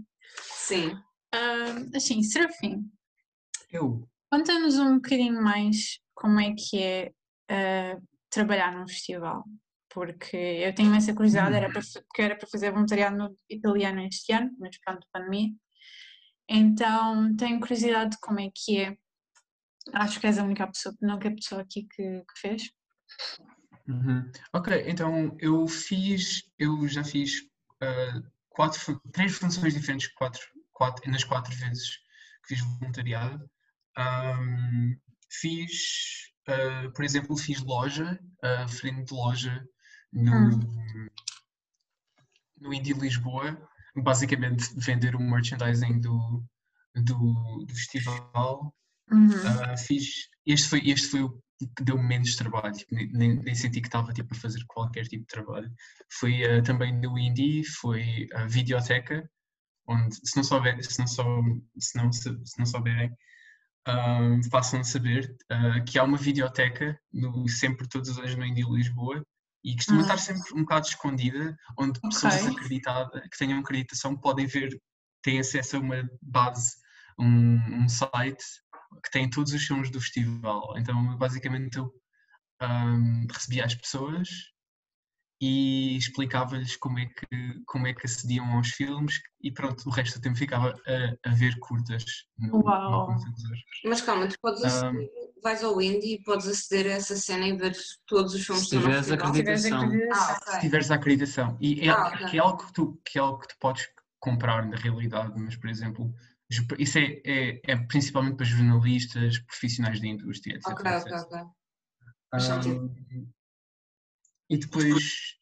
[0.43, 0.95] Sim.
[1.34, 2.84] Ah, assim, Serafim,
[3.71, 4.08] Eu.
[4.32, 7.12] conta-nos um bocadinho mais como é que é
[7.50, 7.98] ah,
[8.30, 9.43] trabalhar num festival.
[9.96, 14.02] Porque eu tenho essa curiosidade, era para, fa- que era para fazer voluntariado no italiano
[14.02, 15.52] este ano, mas pronto, pandemia.
[16.50, 18.98] Então tenho curiosidade de como é que é.
[19.94, 22.64] Acho que és a única pessoa, não única pessoa aqui que, que fez.
[23.88, 24.30] Uhum.
[24.52, 27.44] Ok, então eu fiz, eu já fiz
[27.82, 30.42] ah, quatro, três funções diferentes quatro,
[30.74, 32.00] quatro, nas quatro vezes
[32.44, 33.50] que fiz voluntariado.
[33.96, 34.98] Ahm,
[35.32, 39.66] fiz, ah, por exemplo, fiz loja, ah, frente de loja
[40.15, 40.60] no,
[42.60, 43.58] no Indie Lisboa,
[43.95, 46.43] basicamente vender o merchandising do,
[46.95, 48.73] do, do festival.
[49.12, 49.30] Uhum.
[49.45, 51.41] Ah, fiz, este foi, este foi o
[51.78, 55.21] que deu menos trabalho, tipo, nem, nem- senti que estava tipo, a fazer qualquer tipo
[55.21, 55.71] de trabalho.
[56.12, 59.30] Foi ah, também no Indie, foi a Videoteca,
[59.88, 61.43] onde, se não, souber, se não, sou,
[61.78, 63.15] se não, se, não souberem,
[63.86, 68.63] ah, façam saber ah, que há uma videoteca no, sempre todos os anos no Indie
[68.63, 69.23] Lisboa
[69.65, 70.04] e costuma Ah.
[70.04, 74.69] estar sempre um bocado escondida, onde pessoas acreditadas, que tenham acreditação podem ver,
[75.23, 76.75] têm acesso a uma base,
[77.19, 78.43] um, um site
[79.04, 80.75] que tem todos os filmes do festival.
[80.78, 81.91] Então, basicamente, eu
[82.62, 84.30] ahm, recebia as pessoas
[85.41, 90.19] e explicava-lhes como é que como é que acediam aos filmes e pronto, o resto
[90.19, 92.06] do tempo ficava a, a ver curtas
[92.38, 93.08] no, no Uau.
[93.08, 93.58] computador.
[93.84, 95.10] Mas calma, tu podes aceder,
[95.43, 98.69] vais ao indie e podes aceder a essa cena e ver todos os filmes Se
[98.69, 99.91] que estão no tiveres festival.
[99.93, 100.12] Se tiveres acreditação.
[100.12, 101.58] Ah, Se tiveres a acreditação.
[101.62, 102.26] E é, Ah, ok.
[102.28, 103.88] que é algo que tu, que é algo que tu podes
[104.19, 106.13] comprar na realidade, mas por exemplo,
[106.80, 110.67] isso é, é, é principalmente para jornalistas, profissionais da indústria, etc.
[110.71, 111.06] Ok, etc.
[111.12, 111.56] ok, ok.
[112.34, 113.28] Ahm,
[114.50, 115.38] e depois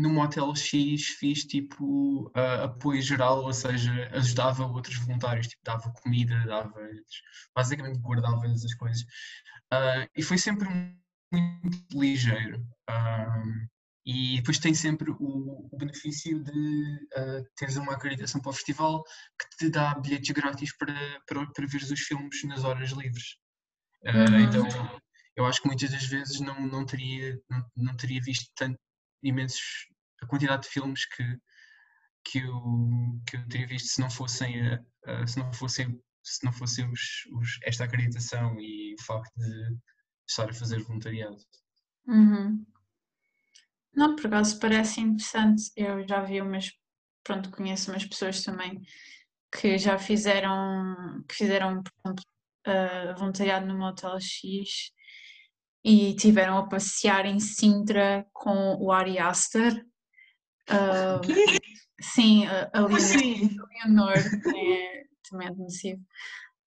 [0.00, 5.92] no Motel X fiz tipo ah, apoio geral, ou seja, ajudava outros voluntários, tipo dava
[6.02, 7.22] comida, dava-lhes,
[7.54, 9.04] basicamente guardava-lhes as coisas.
[9.70, 10.68] Ah, e foi sempre
[11.32, 12.66] muito ligeiro.
[12.88, 13.68] Ahm,
[14.04, 19.02] e depois tem sempre o, o benefício de ah, teres uma acreditação para o festival
[19.38, 20.94] que te dá bilhetes grátis para,
[21.26, 23.36] para, para veres os filmes nas horas livres.
[24.06, 24.40] Ah, Uhum.
[24.40, 25.00] Então
[25.36, 28.78] eu acho que muitas das vezes não, não, teria, não, não teria visto tanto
[29.22, 29.88] imensos
[30.22, 31.24] a quantidade de filmes que,
[32.24, 32.60] que, eu,
[33.26, 36.86] que eu teria visto se não fossem a- a- se não fossem se não fossem
[36.90, 37.00] os,
[37.32, 39.76] os- esta acreditação e o facto de
[40.28, 41.36] estar a fazer voluntariado.
[42.06, 42.64] Uhum.
[43.94, 45.72] Não, por acaso parece interessante.
[45.74, 46.70] Eu já vi umas,
[47.24, 48.80] pronto, conheço umas pessoas também
[49.52, 51.82] que já fizeram, que fizeram,
[52.66, 54.92] ah, voluntariado no Motel X
[55.84, 59.84] e tiveram a passear em Sintra com o Ari Aster.
[60.68, 61.20] Ah,
[62.00, 63.00] sim, a, a Leonor,
[63.58, 66.00] a Leonor, que é também admissível,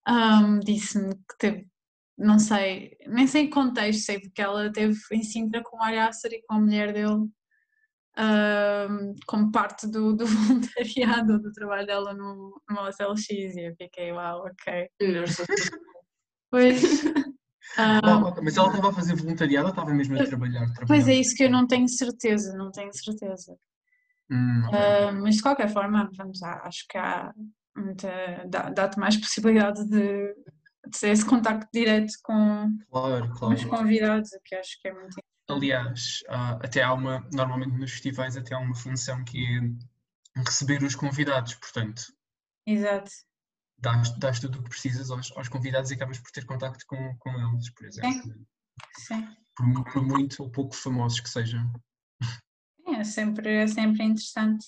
[0.06, 1.66] ahm, disse-me que teve,
[2.18, 5.98] não sei, nem sei em contexto, sei porque ela esteve em Sintra com o Ari
[5.98, 7.28] Aster e com a mulher dele
[8.16, 13.74] ahm, como parte do, do voluntariado do trabalho dela no, no Hotel X e eu
[13.76, 14.88] fiquei, uau, ok.
[15.00, 15.44] Melhor só-
[16.50, 16.80] Pois,
[17.76, 20.66] ah, Ah, mas ela estava a fazer voluntariado ou estava mesmo a trabalhar?
[20.86, 23.56] pois é isso que eu não tenho certeza, não tenho certeza.
[24.30, 24.62] Hum.
[24.72, 27.32] Ah, mas de qualquer forma, vamos, há- acho que há
[27.76, 28.08] muita,
[28.48, 33.82] dá- dá-te mais possibilidade de, de ter esse contacto direto com, Claro, com os claro.
[33.82, 35.16] convidados, o que acho que é muito
[35.48, 40.82] Aliás, há- até há uma, normalmente nos festivais até há uma função que é receber
[40.82, 42.02] os convidados, portanto,
[42.66, 43.10] Exato.
[43.84, 47.16] Dás, dás tudo o que precisas aos, aos convidados e acabas por ter contacto com,
[47.18, 48.34] com eles, por exemplo.
[48.98, 49.28] Sim.
[49.54, 51.70] Por, mu- por muito ou pouco famosos que sejam.
[52.86, 54.66] É sempre, é sempre interessante.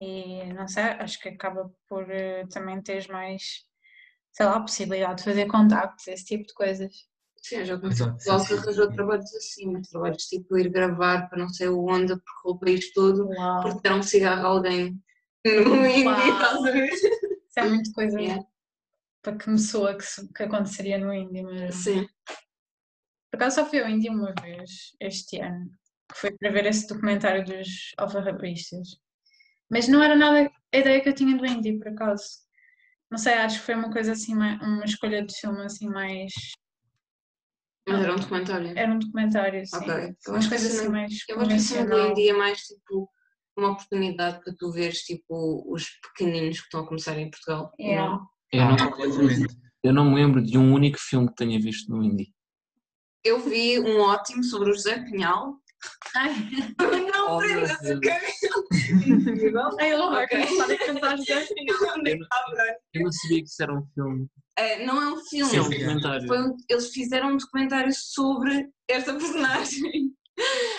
[0.00, 3.64] E não sei, acho que acaba por eh, também teres mais,
[4.32, 6.92] sei lá, a possibilidade de fazer contactos, esse tipo de coisas.
[7.36, 7.88] Sim, já sim,
[8.46, 8.92] que sim, arranjou sim.
[8.92, 13.28] trabalhos assim, mas trabalhos tipo ir gravar para não sei onde, percorrer o país todo,
[13.28, 13.62] Uau.
[13.62, 15.00] porque deram um cigarro a alguém
[15.44, 16.18] no Uau.
[16.18, 16.90] estás a ver?
[17.52, 18.44] Isso é muito coisa Yeah.
[19.22, 21.72] para que me soa que, que aconteceria no Indie mesmo.
[21.72, 22.06] Sim.
[23.30, 25.70] Por acaso só fui ao Indie uma vez este ano,
[26.12, 28.88] que foi para ver esse documentário dos alfarrabistas.
[29.70, 32.24] Mas não era nada a ideia que eu tinha do Indie, por acaso.
[33.10, 36.32] Não sei, acho que foi uma coisa assim, uma escolha de filme assim mais.
[37.86, 38.78] Mas era um documentário.
[38.78, 39.76] Era um documentário, sim.
[39.76, 40.16] Ok.
[40.26, 42.10] Eu acho que assim mais Eu acho que a cena do convencional.
[42.10, 43.10] indie é mais tipo
[43.56, 47.70] uma oportunidade para tu veres tipo os pequeninos que estão a começar em Portugal.
[47.78, 48.10] Yeah.
[48.10, 48.26] não?
[48.52, 49.56] Eu não, completamente.
[49.82, 52.32] eu não me lembro de um único filme que tenha visto no Indie.
[53.24, 55.56] Eu vi um ótimo sobre o José Pinhal.
[56.16, 56.34] Ai,
[57.12, 59.76] Não Oh, prendas o cabelo!
[59.80, 59.92] É?
[62.94, 64.26] Eu não sabia que isso era um filme.
[64.58, 65.50] Eh, Não é um filme.
[65.50, 66.26] Sim, é um documentário.
[66.26, 70.12] Foi um- eles fizeram um documentário sobre esta personagem.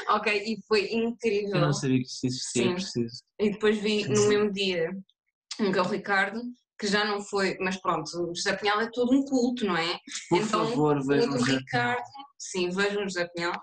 [0.09, 1.59] Ok, e foi Eu incrível.
[1.59, 2.73] não sabia que isso existia, Sim.
[2.73, 3.23] preciso.
[3.39, 4.91] E depois vi no mesmo dia
[5.59, 6.41] um que é o Ricardo,
[6.79, 9.99] que já não foi, mas pronto, o José Pinhal é todo um culto, não é?
[10.29, 12.03] Por Então, favor, O vejam do José Ricardo,
[12.37, 13.53] sim, vejam o José Pinhal.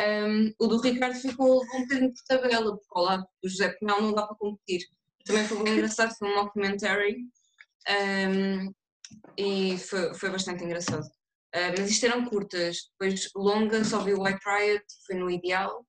[0.00, 4.00] Um, o do Ricardo ficou um bocadinho por tabela, porque ao lado do José Pinhal
[4.02, 4.80] não dá para competir.
[5.24, 7.16] Também foi bem engraçado, foi um documentary
[7.88, 8.72] um,
[9.38, 11.06] e foi, foi bastante engraçado.
[11.54, 15.86] Uh, mas isto eram curtas, depois longas, só vi o White Riot, foi no Ideal.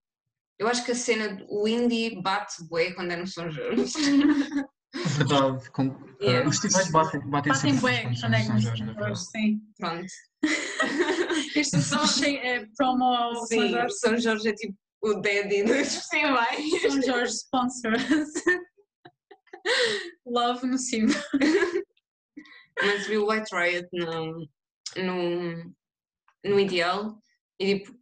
[0.60, 3.84] Eu acho que a cena, do- indie bate bué quando é no São Jorge.
[5.18, 5.70] Verdade.
[5.72, 6.46] Com, Yeah.
[6.46, 9.62] uh, os festivais batem, batem, Batem sempre bué quando é de São Jorge, hoje, sim.
[9.78, 10.06] Pronto.
[11.58, 13.96] Isto só cheio, é promo ao São Sim, Jorge.
[13.96, 16.82] São Jorge é tipo o daddy dos festivais.
[16.82, 17.92] São Jorge sponsor.
[20.26, 21.12] Love no cimo.
[22.82, 24.48] mas vi o White Riot no,
[24.98, 25.74] no,
[26.44, 27.18] no Ideal
[27.60, 27.96] e tipo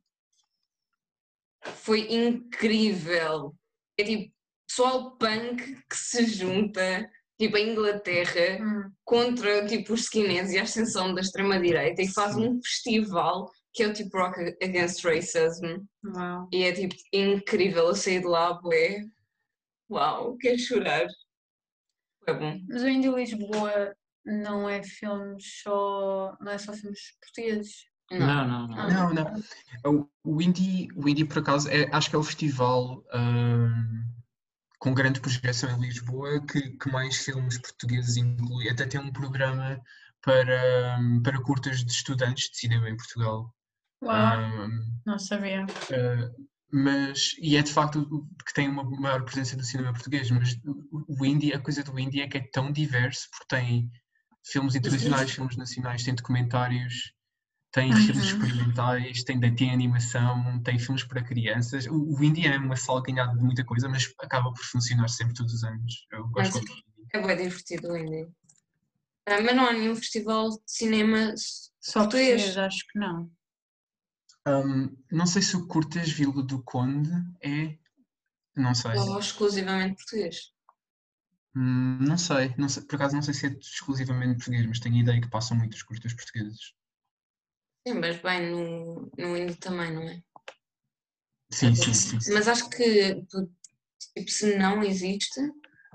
[1.76, 3.56] foi incrível.
[3.98, 4.34] É tipo
[4.68, 10.64] pessoal punk que se junta tipo a Inglaterra Hum, contra tipo os skinheads e a
[10.64, 16.48] ascensão da extrema-direita e faz um festival que é o tipo Rock Against Racism Uau.
[16.52, 17.88] e é tipo incrível.
[17.88, 19.02] Eu saí de lá, bué.
[19.90, 21.08] Uau, quero chorar.
[22.24, 22.60] Foi bom.
[22.70, 26.36] Mas o Indie Lisboa não é filmes só.
[26.40, 27.86] não é só filmes portugueses.
[28.12, 28.20] Não.
[28.20, 28.90] Não, não, não.
[28.90, 30.02] Não, não.
[30.02, 34.04] O- O Indie, o Indie por acaso, é- acho que é o festival ahm,
[34.80, 38.70] com grande projeção em Lisboa que, que mais filmes portugueses inclui.
[38.70, 39.82] Até tem um programa
[40.22, 43.54] para, para curtas de estudantes de cinema em Portugal.
[44.02, 44.70] Uau, Ahm,
[45.06, 45.66] não sabia.
[45.66, 50.54] Uh, mas, e é de facto que tem uma maior presença do cinema português, mas
[50.66, 53.92] o, o indie, a coisa do indie é que é tão diverso, porque tem
[54.46, 57.14] filmes internacionais, filmes nacionais, tem documentários,
[57.72, 58.40] tem filmes Uhum.
[58.44, 61.88] experimentais, tem, tem animação, tem filmes para crianças.
[61.88, 65.54] O, o indie é uma salganhada de muita coisa, mas acaba por funcionar sempre todos
[65.54, 66.06] os anos.
[66.12, 67.10] Eu gosto Mas- muito do indie.
[67.14, 68.28] É bem divertido o indie.
[69.26, 71.34] Ah, mas não há nenhum festival de cinema
[71.80, 72.42] Só português.
[72.44, 73.32] português, acho que não.
[74.46, 77.10] Um, não sei se o Cortes Vila do Conde
[77.42, 77.78] é.
[78.56, 78.92] Não sei.
[78.98, 80.53] Ou exclusivamente português.
[81.56, 84.96] Hum, não sei, não sei, por acaso não sei se é exclusivamente português, mas tenho
[84.96, 86.74] a ideia que passam muitos curtas portugueses.
[87.88, 90.22] Sim, mas bem, no, no indie também, não é?
[91.52, 92.34] Sim, sim, sim.
[92.34, 93.16] Mas acho que
[94.16, 95.40] tipo, se não existe,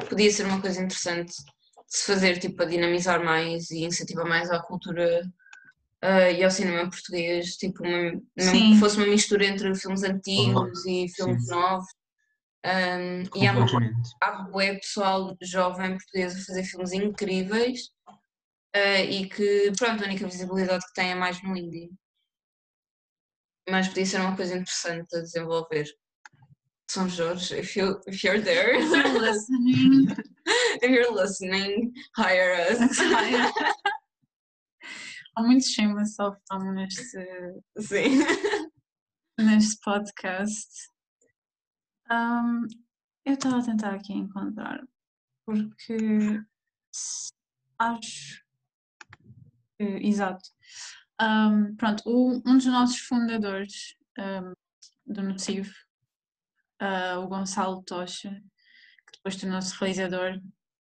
[0.08, 1.44] podia ser uma coisa interessante de
[1.88, 5.22] se fazer tipo, a dinamizar mais e incentivar mais à cultura
[6.00, 8.72] ah, e ao cinema português, tipo, uma, Sim.
[8.74, 11.50] que fosse uma mistura entre filmes antigos e filmes Sim.
[11.50, 11.88] novos.
[12.64, 12.98] Ah,
[13.36, 13.54] e há,
[14.20, 17.90] há bué pessoal jovem português a fazer filmes incríveis
[18.74, 21.90] ah, e que, pronto, a única visibilidade que tem é mais no indie.
[23.68, 25.84] Mas podia ser uma coisa interessante a desenvolver.
[26.90, 30.06] São Jorge, if, you, if you're there, You're listening.
[30.82, 32.78] if you're listening, hire us.
[35.36, 37.02] Há muitos shameless self-harm neste,
[37.78, 38.24] Sim.
[39.38, 40.68] neste podcast.
[42.11, 42.66] Ahm,
[43.24, 44.82] eu estava a tentar aqui encontrar,
[45.44, 46.40] porque
[47.78, 48.42] acho
[49.76, 50.48] que, exato.
[51.20, 54.52] Ahm, pronto, o- um dos nossos fundadores ahm,
[55.06, 55.72] do Nocivo,
[56.80, 60.40] ah, o Gonçalo Tocha, que depois tornou-se realizador,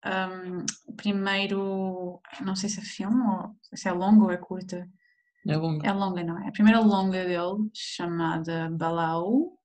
[0.06, 4.90] um, o primeiro, não sei se é filme ou se é longa ou é curta.
[5.48, 5.86] É longo.
[5.86, 6.48] É longa, não é?
[6.50, 9.59] A primeira longa dele, chamada Balau,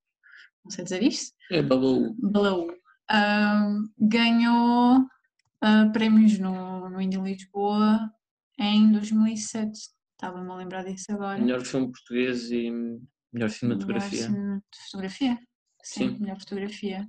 [0.64, 2.14] não sei dizer isto, É Babaú.
[2.18, 2.66] Balau,
[3.12, 8.10] um, ganhou uh, prémios no, no Indie Lisboa
[8.58, 9.70] em 2007.
[10.12, 11.38] Estava-me a lembrar disso agora.
[11.38, 12.70] Melhor filme português e
[13.32, 14.30] melhor cinematografia.
[14.30, 15.38] Melhor fotografia?
[15.82, 16.18] Sim, Sim.
[16.20, 17.06] melhor fotografia.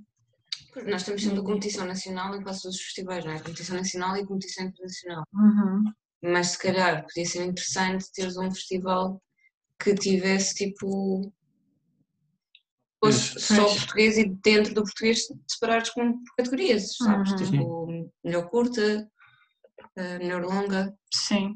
[0.86, 3.38] Nós temos sempre a competição nacional em quase todos os festivais, não é?
[3.38, 5.24] Competição nacional e competição internacional.
[5.32, 5.84] Uhum.
[6.22, 9.22] Mas se calhar podia ser interessante teres um festival
[9.78, 11.32] que tivesse tipo.
[13.02, 13.44] Fosse Pois.
[13.44, 17.32] só português e dentro do português separados com categorias, sabes?
[17.32, 17.36] Uhum.
[17.36, 19.10] Tipo, melhor curta,
[19.96, 20.94] eh, melhor longa.
[21.12, 21.54] Sim.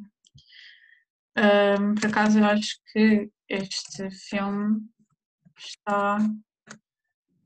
[1.37, 4.81] Ahm, por acaso eu acho que este filme
[5.59, 6.19] está.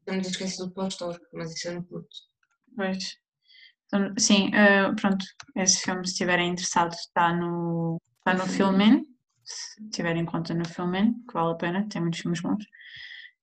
[0.04, 2.16] Temos esquecido do pós-tor, mas isso é no curto.
[2.76, 3.16] Pois.
[3.86, 5.24] Então, Sim, ah, pronto,
[5.56, 9.06] esse filme, se estiverem interessados, está no, está no Filmin,
[9.44, 12.64] se tiverem conta no Filmin, que vale a pena, tem muitos filmes bons.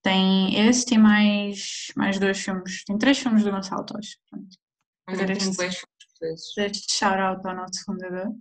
[0.02, 4.18] Tem esse, tem mais, mais dois filmes, tem três filmes do Gonçalo Tosh.
[5.10, 5.86] Fazer tem este-.
[6.58, 8.32] Este shout-out ao nosso fundador.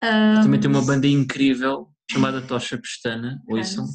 [0.00, 3.42] Também tem uma banda incrível chamada Tocha Pestana.
[3.48, 3.86] Ouçam.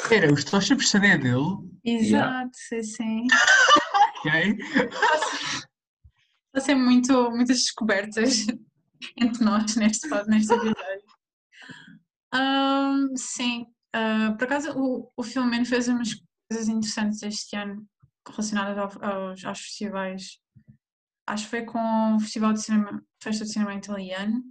[0.00, 3.26] Espera, os Tocha Pestana é dele, Exato, sim, sim.
[4.18, 4.58] ok?
[6.54, 8.46] A ser muito, muitas descobertas
[9.16, 11.04] entre nós neste, neste episódio.
[12.32, 16.10] Ahm, sim, ah, por acaso o, o Filomeno fez umas
[16.50, 17.86] coisas interessantes este ano
[18.28, 20.38] relacionadas ao- aos, aos festivais.
[21.26, 24.42] Acho que foi com o Festival de Cinema, Festa de Cinema Italiano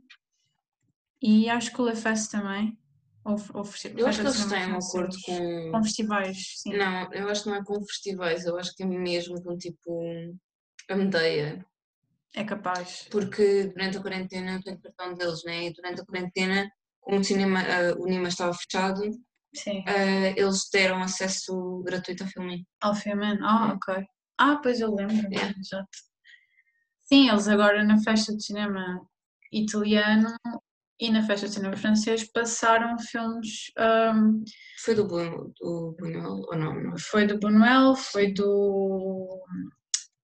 [1.21, 2.77] e acho que o Le Fest também.
[3.25, 3.63] Ou, ou
[3.95, 5.71] Eu acho que eles têm um acordo com.
[5.71, 6.73] Com festivais, sim.
[6.75, 10.35] Não, eu acho que não é com festivais, eu acho que é mesmo com tipo
[10.89, 11.65] a Medeia.
[12.35, 13.07] É capaz.
[13.09, 15.67] Porque durante a quarentena eu tenho cartão deles, né?
[15.67, 16.69] E durante a quarentena,
[16.99, 19.01] como o, cinema, ah, o Nima estava fechado,
[19.55, 19.83] Sim.
[19.87, 22.67] ah, eles deram acesso gratuito ao filme.
[22.81, 23.37] Ao Filmin.
[23.41, 24.05] Ah, ok.
[24.37, 25.15] Ah, pois eu lembro.
[25.31, 25.59] É.
[25.59, 25.87] Exato.
[27.05, 29.05] Sim, eles agora na festa de cinema
[29.51, 30.35] italiano
[30.99, 33.71] e na festa de cinema francês passaram filmes.
[33.77, 34.43] ahm,
[34.83, 36.73] Foi do, Bu- do Buñuel ou não?
[36.81, 36.97] não.
[36.97, 39.43] foi do Buñuel, foi do,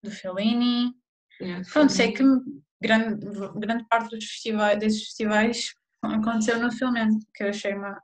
[0.03, 0.93] do Fellini.
[1.41, 2.23] É, Pronto, sei que
[2.81, 3.25] grande,
[3.55, 8.01] grande parte dos festivais, desses festivais aconteceu no Filmin, que eu achei uma,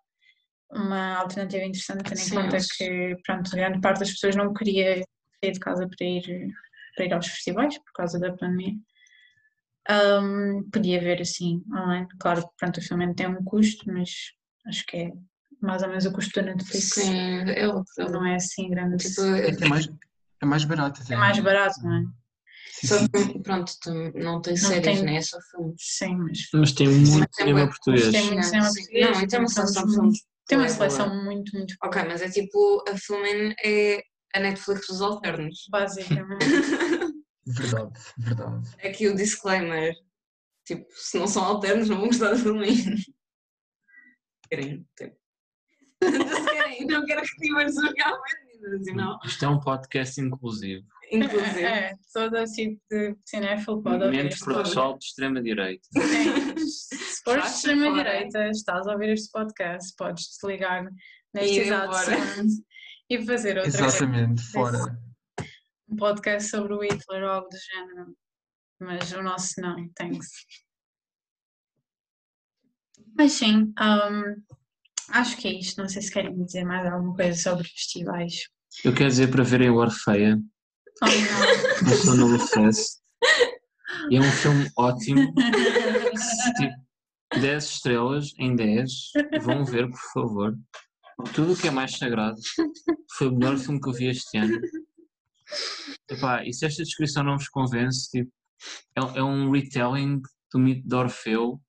[0.71, 4.53] uma alternativa interessante, tendo em Sim, conta eles- que pronto, grande parte das pessoas não
[4.53, 5.03] queria
[5.43, 6.51] sair de casa para ir,
[6.95, 8.73] para ir aos festivais por causa da pandemia.
[9.87, 12.07] Ahm, podia ver assim online.
[12.19, 14.09] Claro que pronto, o Filmin tem um custo, mas
[14.67, 15.11] acho que é
[15.61, 16.85] mais ou menos o custo da Netflix.
[16.93, 18.09] Sim, é outro.
[18.11, 18.97] Não é assim grande.
[18.97, 19.87] Tipo, É é mais,
[20.41, 21.13] é mais barato até.
[21.13, 22.03] é mais barato, não é?
[22.71, 23.73] Sim, só que, pronto,
[24.15, 25.17] não tem séries, tem- né?
[25.17, 25.75] É só filmes.
[25.79, 28.11] Sim, mas Mas tem muito Mas é cinema português.
[28.11, 30.19] tem muito cinema português, Não, e tem seleção de filmes filmes.
[30.47, 31.23] Tem uma seleção boa.
[31.23, 34.01] muito, muito Ok, mas é tipo, a Filmin é
[34.35, 35.65] a Netflix dos alternos.
[35.69, 36.45] basicamente.
[37.47, 38.69] Verdade, verdade.
[38.83, 39.93] Aqui o disclaimer.
[40.65, 42.75] Tipo, se não são alternos, não vão gostar do Filmin.
[44.49, 45.15] Querem, tipo.
[46.49, 49.19] Querem, não quero que tivemos os não.
[49.23, 50.87] Isto é um podcast inclusivo.
[51.11, 51.63] Inclusive.
[51.63, 54.69] É, é, todo tipo de cinéfilo pode ouvir Menos o podcast.
[54.69, 55.87] pessoal de extrema-direita.
[56.57, 60.89] Se fores de extrema-direita, estás a ouvir este podcast, podes desligar
[61.33, 62.53] neste exato segundo
[63.09, 63.87] e fazer outra coisa.
[63.87, 64.99] Exatamente, fora.
[65.87, 68.15] Um podcast sobre o Hitler ou algo do género.
[68.79, 70.27] Mas o nosso não, thanks.
[73.17, 74.43] Mas sim, hum,
[75.09, 75.81] acho que é isto.
[75.81, 78.49] Não sei se querem dizer mais alguma coisa sobre festivais.
[78.83, 80.37] Eu quero dizer para verem o Orfeia,
[81.01, 82.99] Oh, no Fest.
[84.09, 85.33] E é um filme ótimo.
[86.57, 88.91] Tipo, 10 estrelas em 10.
[89.41, 90.57] Vão ver, por favor.
[91.33, 92.39] Tudo o que é mais sagrado.
[93.17, 94.59] Foi o melhor filme que eu vi este ano.
[96.09, 98.31] Epá, e se esta descrição não vos convence, tipo,
[98.97, 100.21] é, é um retelling
[100.51, 101.61] do mito de Orfeu,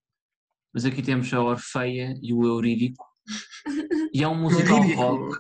[0.73, 3.05] mas aqui temos a Orfeia e o Eurídico.
[4.13, 5.39] E é um musical rock.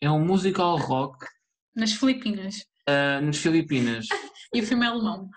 [0.00, 1.24] É um musical rock
[1.74, 2.64] Nas Filipinas.
[2.88, 4.06] ah, nas Filipinas.
[4.54, 5.30] E o filme é alemão.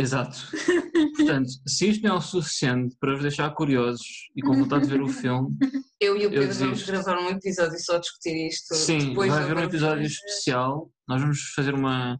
[0.00, 0.38] Exato.
[1.16, 4.90] Portanto, se isto não é o suficiente para vos deixar curiosos e com vontade de
[4.90, 5.54] ver o filme,
[6.00, 8.74] Eu e o Pedro vamos gravar um episódio só a discutir isto.
[8.74, 10.14] sim, depois vai haver um episódio filme.
[10.14, 10.90] especial.
[11.06, 12.18] Nós vamos fazer uma.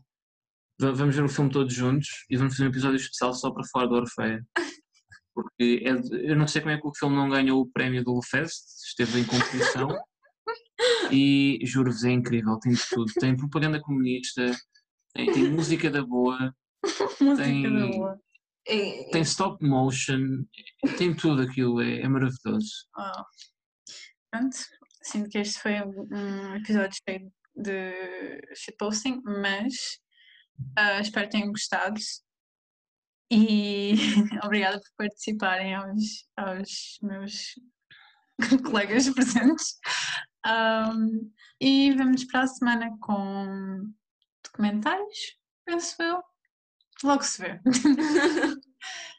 [0.79, 3.65] va- Vamos ver o filme todos juntos e vamos fazer um episódio especial só para
[3.73, 4.45] falar do Orfeia.
[5.35, 8.03] Porque é de- eu não sei como é que o filme não ganhou o prémio
[8.05, 9.89] do Fest, esteve em competição.
[11.11, 13.13] E juro-vos, é incrível, tem de tudo.
[13.15, 14.51] Tem propaganda comunista,
[15.15, 16.55] Tem, tem música da boa,
[17.21, 18.21] Música tem- da boa.
[18.69, 20.45] É- tem stop motion,
[20.99, 22.89] tem tudo aquilo, é, é maravilhoso.
[22.99, 23.23] Oh.
[24.31, 24.57] Pronto,
[25.03, 30.01] sinto que este foi um, episódio cheio de shitposting, mas
[30.77, 32.01] ah, espero que tenham gostado
[33.31, 33.95] e
[34.45, 37.55] obrigada por participarem aos, aos meus
[38.65, 39.79] colegas presentes.
[40.47, 41.29] Ahm,
[41.61, 43.93] e vemos para a semana com
[44.45, 46.23] documentários, penso eu.
[47.03, 47.61] Logo se vê.